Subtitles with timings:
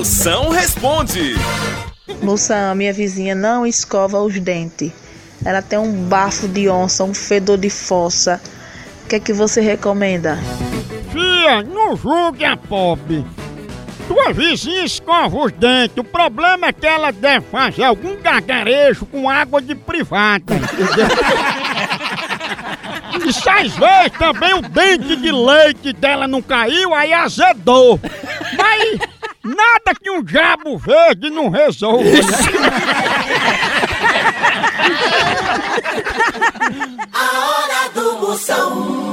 [0.00, 1.34] Moção responde.
[2.22, 4.90] Moção, minha vizinha não escova os dentes.
[5.44, 8.40] Ela tem um bafo de onça, um fedor de fossa.
[9.04, 10.38] O que é que você recomenda?
[11.12, 13.26] Fia, não julgue a pobre.
[14.08, 15.98] Tua vizinha escova os dentes.
[15.98, 20.54] O problema é que ela deve fazer algum gargarejo com água de privada.
[23.26, 28.00] E se às vezes também o dente de leite dela não caiu, aí azedou.
[28.56, 29.00] Mas
[30.20, 32.04] um diabo verde não resolva.
[32.04, 32.20] né?
[37.12, 39.09] A hora do Moção.